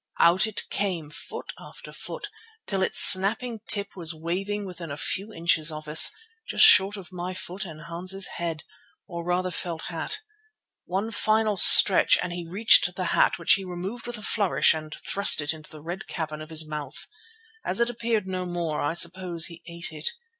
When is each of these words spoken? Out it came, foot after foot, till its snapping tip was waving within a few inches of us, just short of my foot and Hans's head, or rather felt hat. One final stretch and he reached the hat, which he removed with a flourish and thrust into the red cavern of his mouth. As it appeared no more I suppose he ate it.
Out 0.19 0.47
it 0.47 0.67
came, 0.71 1.11
foot 1.11 1.53
after 1.59 1.93
foot, 1.93 2.27
till 2.65 2.81
its 2.81 2.99
snapping 3.05 3.59
tip 3.67 3.95
was 3.95 4.15
waving 4.15 4.65
within 4.65 4.89
a 4.89 4.97
few 4.97 5.31
inches 5.31 5.71
of 5.71 5.87
us, 5.87 6.11
just 6.47 6.65
short 6.65 6.97
of 6.97 7.11
my 7.11 7.35
foot 7.35 7.65
and 7.65 7.81
Hans's 7.81 8.25
head, 8.37 8.63
or 9.07 9.23
rather 9.23 9.51
felt 9.51 9.83
hat. 9.89 10.17
One 10.85 11.11
final 11.11 11.55
stretch 11.55 12.17
and 12.17 12.33
he 12.33 12.47
reached 12.47 12.95
the 12.95 13.05
hat, 13.13 13.37
which 13.37 13.53
he 13.53 13.63
removed 13.63 14.07
with 14.07 14.17
a 14.17 14.23
flourish 14.23 14.73
and 14.73 14.91
thrust 15.05 15.39
into 15.39 15.69
the 15.69 15.83
red 15.83 16.07
cavern 16.07 16.41
of 16.41 16.49
his 16.49 16.67
mouth. 16.67 17.05
As 17.63 17.79
it 17.79 17.91
appeared 17.91 18.25
no 18.25 18.47
more 18.47 18.81
I 18.81 18.93
suppose 18.93 19.45
he 19.45 19.61
ate 19.67 19.91
it. 19.93 20.09